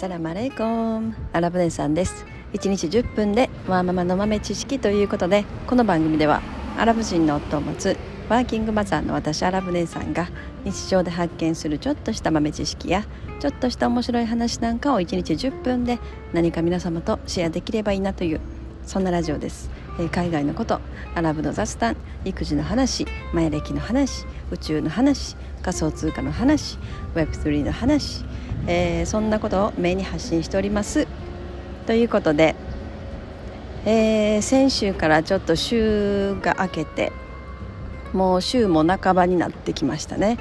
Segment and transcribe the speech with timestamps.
[0.00, 2.24] サラマレイコンアラブ姉さんです。
[2.54, 6.40] 1日10分でワーママの豆知識ということでこの番組では
[6.78, 7.98] アラブ人の夫を持つ
[8.30, 10.30] ワーキングマザーの私アラブ姉さんが
[10.64, 13.04] 日常で発見するちょっとした豆知識や
[13.40, 15.98] ちょっとした面白い話なんかを1日10分で
[16.32, 18.40] 何か皆様とシェアできればいいなという
[18.86, 20.80] そんなラジオです、えー、海外のこと
[21.14, 21.94] アラブの雑談
[22.24, 26.78] 育児の話前歴の話宇宙の話仮想通貨の話
[27.14, 28.24] Web3 の話
[28.66, 31.06] えー、そんなことをメインに発信しております。
[31.86, 32.54] ということで、
[33.84, 37.12] えー、先週からちょっと週が明けて
[38.12, 40.38] もう週も半ばになってきましたね。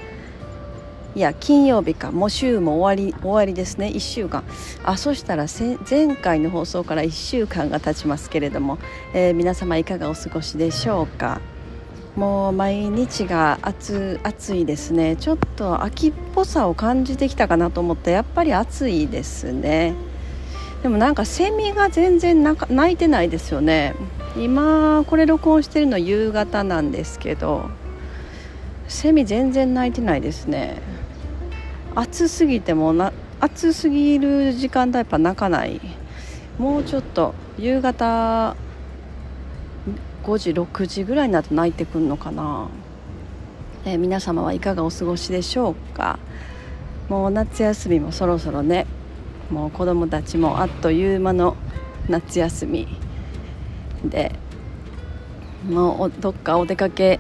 [1.16, 2.12] いや金曜日か。
[2.12, 3.88] もう週も終わり終わりですね。
[3.88, 4.44] 1週間。
[4.84, 5.46] あそしたら
[5.90, 8.78] 前回の放送から1週間が経ちますけれども、
[9.14, 11.42] えー、皆様いかがお過ごしでしょうか？
[12.16, 15.16] もう毎日が暑暑いですね。
[15.16, 19.94] ちょっと秋っぽさを感じてきたかなと思ってやっぱり暑いですね。
[20.84, 23.96] でもなんかセミが全然鳴いてないですよね。
[24.38, 27.70] 今これ録音してるの夕方なんですけど
[28.88, 30.82] セミ全然鳴いてないですね。
[31.96, 35.80] 暑すぎてもな暑すぎる時間帯やっぱ鳴かない。
[36.58, 38.56] もうちょっと夕方
[40.24, 42.68] 5時6時ぐらいになると泣いてくるのかな、
[43.86, 46.20] えー、皆様はいかがお過ごしでしょうか。
[47.08, 48.86] もう夏休みもそろそろね。
[49.50, 51.56] もう子供たちもあっという間の
[52.08, 52.88] 夏休み
[54.06, 54.32] で。
[55.68, 57.20] もうどっかお出かけ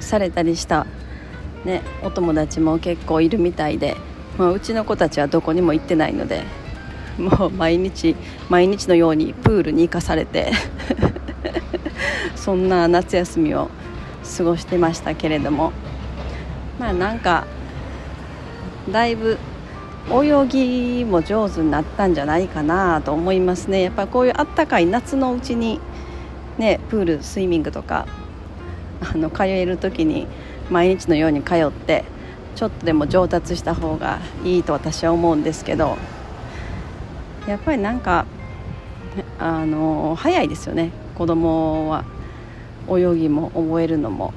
[0.00, 0.86] されたりした、
[1.64, 3.96] ね、お友達も結構いるみたいで、
[4.36, 6.44] まあ、うちの子たちはどこにも行ってないので。
[7.18, 8.14] もう毎日
[8.48, 10.52] 毎日のようにプールに行かされて。
[12.48, 13.68] そんな夏休みを
[14.38, 15.70] 過ごしてましたけれども。
[16.80, 17.46] まあなんか
[18.90, 19.36] だいぶ
[20.10, 23.82] 泳ぎも上手になったんじゃないかなと思いますね。
[23.82, 25.78] やっぱこういうあったかい夏のうちに
[26.56, 28.06] ねプールスイミングとか
[29.02, 30.26] あの通える時に
[30.70, 32.06] 毎日のように通って
[32.56, 35.98] ちょっとでも上達した方がいいと私は思うんですけど
[37.46, 38.24] やっぱりなんか
[39.38, 40.92] あの早いですよね。
[41.14, 42.06] 子供は
[42.90, 44.32] 泳ぎも覚えるのも。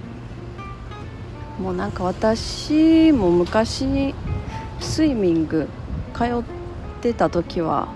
[1.60, 4.16] もうなんか私も昔
[4.80, 5.68] スイミング
[6.16, 6.28] 通っ
[7.02, 7.88] てた時は、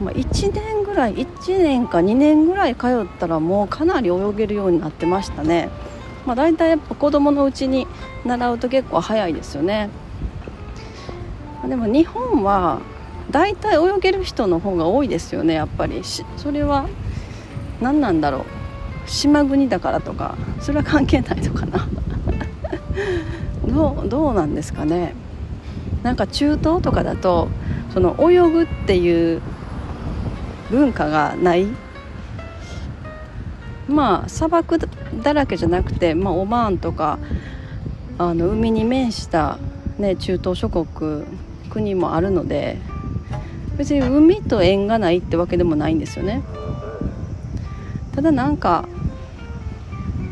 [0.00, 5.68] まあ、1年ぐらい1年か2年ぐらい通ったらもうかなり泳げるようになってましたね、
[6.24, 7.86] まあ、大体やっぱ子供のうちに
[8.24, 9.90] 習うと結構早いですよね。
[11.68, 12.80] でも日本は
[13.30, 16.02] 大体泳げる人の方が多いですよねやっぱり。
[16.36, 16.88] それは
[17.80, 18.55] 何なんだろう。
[19.06, 21.88] 島国だからとかそれは関係ないのかな。
[23.66, 25.14] どうどうなんですかね。
[26.02, 27.48] なんか中東とかだと
[27.92, 29.40] その泳ぐっていう
[30.70, 31.66] 文化がない。
[33.88, 34.78] まあ砂漠
[35.22, 37.18] だらけじゃなくて、まあ、オマーンとか
[38.18, 39.58] あの海に面した、
[39.98, 41.24] ね、中東諸国
[41.70, 42.78] 国もあるので
[43.76, 46.42] 別に海と縁がないってわけでもないんですよね。
[48.14, 48.88] ただなんか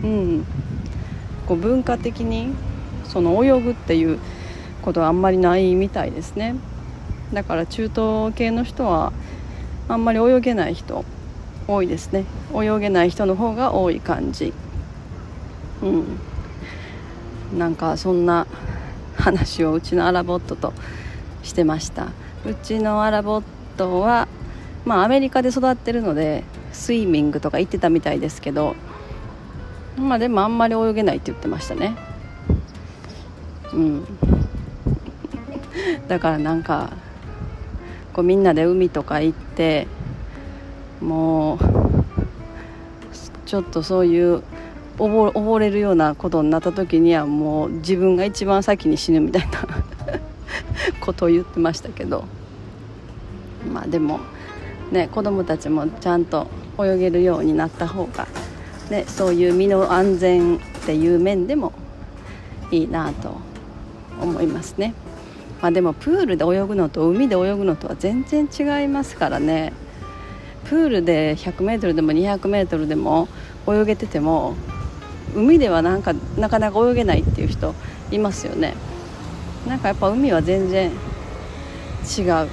[0.04, 0.44] うん。
[1.46, 2.54] こう文化的に
[3.04, 4.18] その泳ぐっていう
[4.82, 6.54] ことはあんまりないみたいですね。
[7.32, 9.12] だから中東系の人は
[9.88, 11.04] あんまり泳げない人
[11.66, 12.24] 多いですね。
[12.54, 14.52] 泳げない人の方が多い感じ。
[15.82, 17.58] うん。
[17.58, 18.46] なんかそんな
[19.16, 20.72] 話をうちのアラボットと
[21.42, 22.08] してました。
[22.46, 23.42] うちのアラボッ
[23.76, 24.28] トは
[24.84, 28.76] まあアメリカで育ってるのでスイミングとか行ってたみたいですけど
[29.96, 31.96] まあでもあんまり泳げないって言ってましたね。
[33.72, 34.04] うん。
[36.08, 36.90] だからなんか
[38.12, 39.86] こうみんなで海とか行って
[41.00, 41.58] もう
[43.46, 44.42] ちょっとそういう
[44.98, 49.66] 溺溺れるようなことになった時にはもう自分が一番先に死ぬみたいな
[51.00, 52.24] ことを言ってましたけど。
[53.72, 54.20] まあでも
[54.92, 56.46] ね子供たちもちゃんと
[56.78, 58.26] 泳げるようになった方が
[58.90, 61.72] ね、そういう身の安全っていう面でも
[62.70, 63.36] いいなと
[64.20, 64.94] 思いますね、
[65.62, 69.72] まあ、でもプールで泳ぐのと海で泳ぐのとは全然違いますからね。
[70.64, 73.28] プールで 100m でも 200m でも
[73.68, 74.54] 泳げてても
[75.34, 77.74] 海ではなんかなかなか泳げないっていう人
[78.10, 78.74] いますよね。
[79.68, 80.90] なんかやっぱ海は全然
[82.18, 82.26] 違う。
[82.28, 82.46] や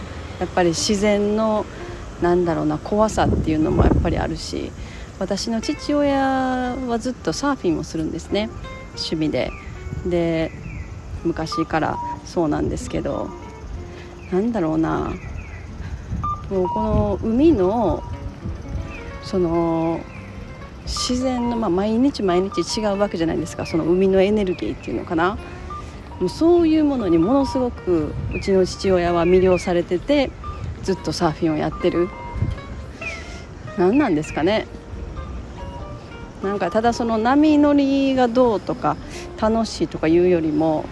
[0.43, 1.65] っぱり自然の
[2.21, 4.71] なんだろうな怖さっていうのもやっぱりあるし
[5.21, 8.49] 私の父親はずっとサーフィンをするんですね。
[8.95, 9.51] 趣味で。
[10.07, 10.51] で
[11.23, 13.29] 昔からそうなんですけど。
[14.31, 15.13] なんだろうな。
[16.49, 18.01] もうこの海の
[19.21, 19.99] その
[20.85, 23.67] 自然の、まあ、毎日毎日違うわけじゃないですか。
[23.67, 25.37] その海のエネルギーっていうのかな。
[26.19, 30.31] もうそういうものにものすごくうちの父親は魅了されてて
[30.81, 32.09] ずっとサーフィンをやってる。
[33.77, 34.65] 何なんですかね。
[36.43, 38.97] なんかただその波乗りがどうとか
[39.39, 40.85] 楽しいとかいうよりも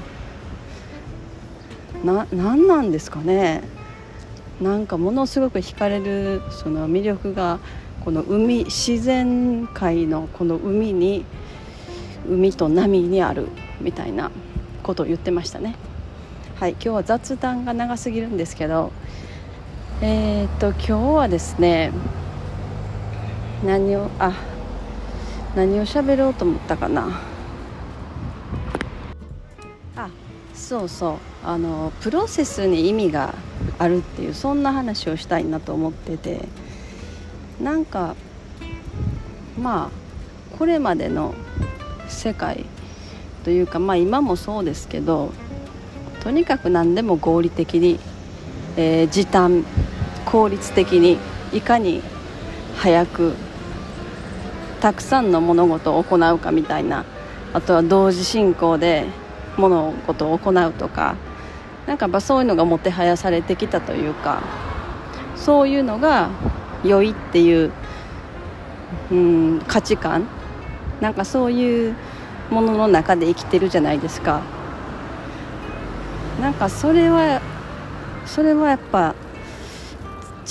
[2.03, 3.63] な何なんですかね？
[4.61, 7.59] なんかものすごく惹かれるその魅力が
[8.05, 11.25] この海自然界のこの海に
[12.27, 13.47] 海と波にある
[13.81, 14.31] みたいな
[14.83, 15.75] ことを言ってましたね。
[16.59, 18.91] はい今日は雑談が長すぎるんですけど
[20.01, 21.91] えー、っと今日はですね
[23.65, 24.33] 何をあ
[25.55, 27.21] 何を喋ろうと思ったかな？
[29.95, 30.09] あ
[30.53, 31.17] そうそう。
[31.43, 33.33] あのプロセスに意味が
[33.77, 36.47] あるっていうそんな話をしたいなと思ってて。
[37.59, 38.15] なんか
[39.61, 41.33] まあこれまでの
[42.07, 42.65] 世界
[43.43, 45.33] というかまあ今もそうですけど
[46.23, 47.99] とにかく何でも合理的に、
[48.77, 49.65] えー、時短
[50.23, 51.17] 効率的に
[51.51, 52.01] いかに
[52.77, 53.35] 早く
[54.81, 57.05] たくさんの物事を行うかみたいな
[57.53, 59.05] あとは同時進行で
[59.57, 61.15] 物事を行うとか
[61.87, 64.41] なんかやっぱそういうのがもてはやされてきたというか
[65.35, 66.29] そういうのが
[66.83, 67.71] 良いっていう、
[69.11, 70.27] うん、価値観
[71.01, 71.95] なんかそういう
[72.49, 74.41] ものの中で生きてるじゃないですか。
[76.41, 77.41] なんかそれは
[78.25, 79.13] それはやっぱ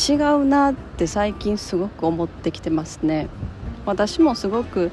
[0.09, 3.29] 違うなって最近すごく思ってきてますね。
[3.89, 4.91] 私もすごく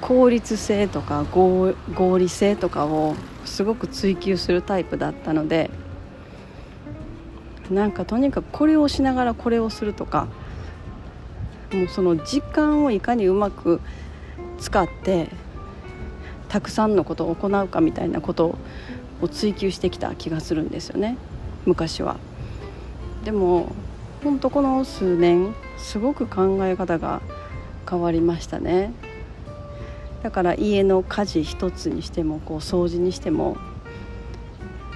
[0.00, 1.74] 効率性とか合
[2.18, 5.70] 理性とかをすごく追求するタイプだったので
[7.70, 10.26] なんかとにかくこれをしながらこれをするとか
[11.70, 13.82] もうその時間をいかにうまく
[14.58, 15.28] 使って
[16.48, 18.56] たくさんのことを行うかみたいなこと
[19.20, 21.18] を追求してきた気がするんですよね
[21.66, 22.16] 昔は。
[23.24, 23.70] でも
[24.24, 27.20] 本当この数年すごく考え方が
[27.92, 28.94] 変わりましたね
[30.22, 33.58] だから家の家事一つにしてもこう掃除にしても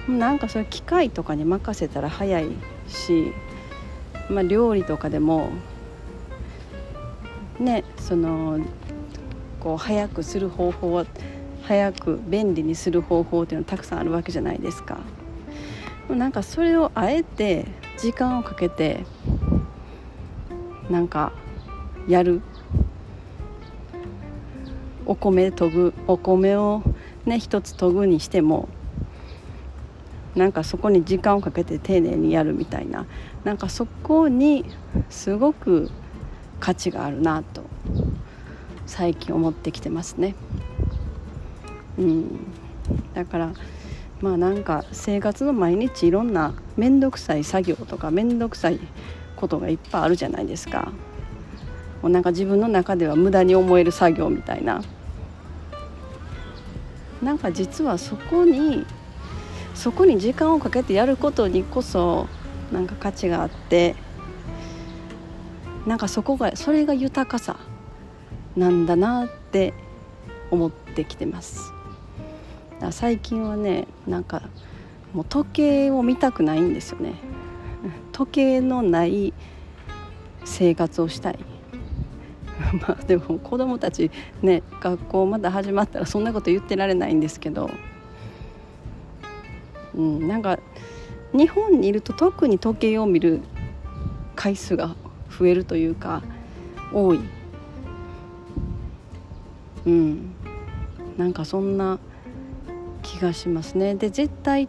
[0.09, 2.49] なんかそういう機械とかに任せたら早い
[2.87, 3.33] し、
[4.31, 5.51] まあ、料理とかでも
[7.59, 8.59] ねその
[9.59, 11.05] こう早くする方法は
[11.61, 14.97] 早く便利にする方法っていうのはたくさんあるわけじゃないですか。
[16.09, 17.65] なんかそれをあえて
[17.97, 19.05] 時間をかけて
[20.89, 21.33] なんか
[22.07, 22.41] やる
[25.07, 26.83] お米研ぐお米を
[27.25, 28.67] ね一つ研ぐにしても
[30.35, 33.05] なんかそこに時間をかけて丁寧にやるみたいな
[33.43, 34.65] なんかそこに
[35.09, 35.89] すごく
[36.59, 37.63] 価値があるなと
[38.85, 40.35] 最近思ってきてますね。
[41.97, 42.39] うん、
[43.13, 43.53] だから
[44.21, 48.79] まあなんか生活の毎日いろんな面倒くさい作業とか面倒くさい
[49.35, 50.91] ことがいっぱいあるじゃないですか。
[52.01, 54.83] もうなんか自分の中では無駄に思える作業みたいな
[57.21, 58.85] なんか実はそこに
[59.73, 62.27] そこに時間をかけてやることにこそ
[62.71, 63.95] なんか価値があって
[65.85, 67.57] なんかそこがそれが豊かさ
[68.55, 69.73] なんだなって
[70.51, 71.73] 思ってきてます。
[72.91, 74.43] 最近はねなんか
[75.13, 77.15] もう時計を見たくないんですよね。
[78.11, 79.33] 時計のない
[80.43, 81.39] 生活をしたい。
[82.81, 84.11] まあでも子供たち
[84.41, 87.69] ね学校まだ始まったらそんなこと言ってられないんですけど、
[89.95, 90.59] うん、なんか
[91.33, 93.41] 日本にいると特に時計を見る
[94.35, 94.95] 回数が
[95.37, 96.23] 増えるというか
[96.93, 97.19] 多い、
[99.85, 100.31] うん、
[101.17, 101.99] なんかそんな
[103.03, 103.95] 気がしますね。
[103.95, 104.67] で絶対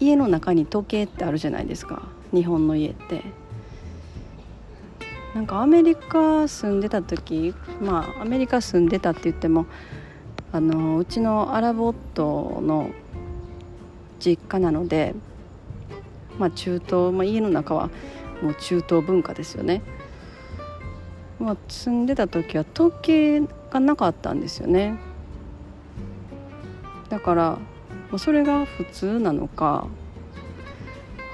[0.00, 2.02] 家の中に時計ってあるじゃないですか。
[2.32, 3.22] 日本の家って。
[5.34, 9.66] なんかアメリカ住んでた時まあアメリカ住んでたって言っても
[10.52, 12.90] あのうちのアラボットの
[14.20, 15.14] 実家なので、
[16.38, 17.90] まあ、中東、まあ、家の中は
[18.40, 19.82] もう中東文化ですよね、
[21.40, 24.96] まあ、住んでた時は時計がなかったんですよね。
[27.08, 27.58] だから
[28.16, 29.88] それが普通なのか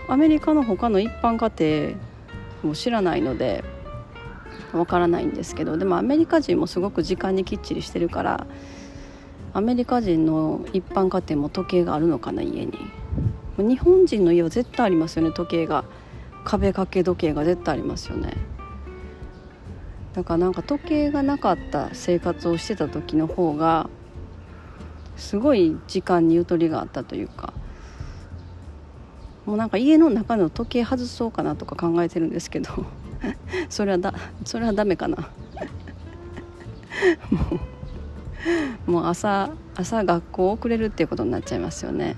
[0.09, 3.63] アメリカの他の一般家庭も知らないので
[4.73, 8.47] わからないんですけどでもアメリカ人もすごく時間にきっちりしてるから
[9.53, 12.73] アメリカ人の一般家庭も時計があるのかな家に。
[13.59, 15.85] 日本人の家は絶対ありますよね時計が。
[16.45, 18.37] 壁掛け時計が絶対ありますよね。
[20.15, 23.91] だからなんか時計がなかった生活をしてた時の方が
[25.17, 27.53] すごい時間にゆとりがあったというか。
[29.47, 32.87] もうなんか家の中の時計外そうかなとか考えてるんですけど。
[33.69, 35.29] それはだそれはダメかな。
[37.31, 37.61] も
[38.87, 42.17] うもう朝朝学校遅れるっていうことになっちゃいますよね。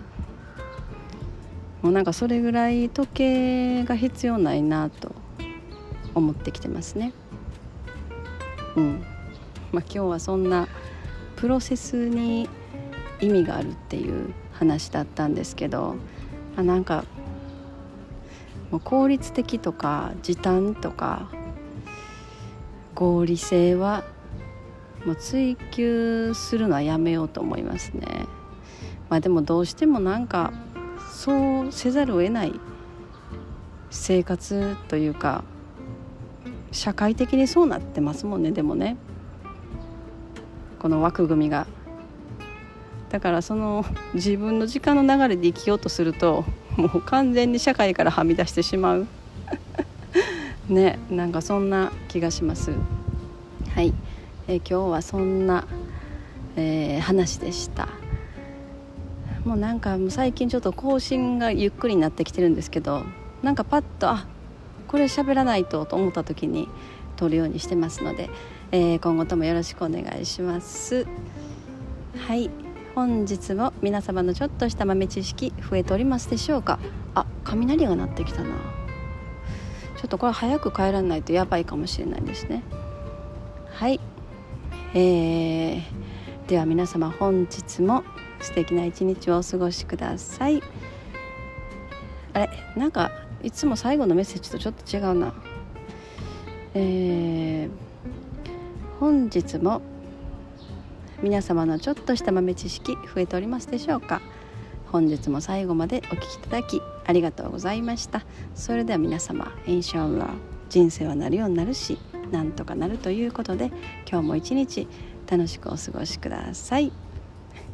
[1.83, 5.15] もうなんかそれぐらい時計が必要ないなと
[6.15, 7.13] 思ってきてますね。
[8.77, 9.05] うん。
[9.73, 10.69] まあ今日はそんな
[11.37, 12.49] プロセスに
[13.21, 15.97] 意味があるっていう話だったんですけど
[16.57, 17.05] あなんか
[18.73, 21.29] もう効率的とか時短とか
[22.95, 24.03] 合理性は
[25.05, 28.27] もう追求するのはやめようと思いますね。
[29.11, 30.53] まあでもどうしてもなんか
[31.11, 32.59] そうせざるを得ない
[33.91, 35.45] 生活というか
[36.71, 38.97] 社会的にそうなってますもんねでもね
[40.79, 41.67] この枠組みが
[43.11, 49.07] だからその自分の時間の流れで生きようとするともう完全に社会からはみ出してしまう。
[50.69, 52.73] ねなんかそんな気がします。
[53.75, 53.93] はい、
[54.49, 55.67] えー、今日はそんな、
[56.57, 57.89] えー、話でした。
[59.45, 63.03] もうなんかもう最近ちょっと更新がゆっくりになってきてるんですけど
[63.43, 64.27] なんかパッとあ
[64.87, 66.69] これ喋らないとと思った時に
[67.17, 68.31] 撮るようにしてますので、
[68.71, 71.07] えー、今後ともよろしくお願いします。
[72.17, 72.62] はい。
[72.95, 76.79] 本日も皆様のちょっとした豆知識増えておりますでしょうか？
[77.15, 78.51] あ雷が鳴ってきたな。
[79.97, 82.63] ちょっとこれ早く帰らないとやばいかもしれないですね。
[83.71, 83.99] はい。
[84.93, 85.83] えー、
[86.49, 88.05] では皆様本日も
[88.41, 90.63] 素敵な一日をお過ごしください。
[92.35, 93.11] あれなんか
[93.43, 95.33] いつも最後のメッセージとちょっと違うな。
[96.75, 97.71] えー、
[99.01, 99.81] 本日も
[101.23, 104.21] 皆様のちょっとした豆知識増えておりますでしょうか？
[104.91, 108.25] 本日も最後までお聴きいただきありがとうございました。
[108.55, 110.29] それでは皆様インシャンラ
[110.69, 111.99] 人生はなるようになるし
[112.31, 113.71] なんとかなるということで
[114.11, 114.89] 今日も一日
[115.31, 116.93] 楽しくお過ごしください。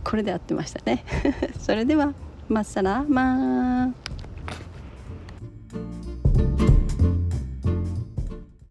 [0.05, 1.05] これで合ってましたね
[1.59, 2.15] それでは
[2.49, 4.08] マッサラーマー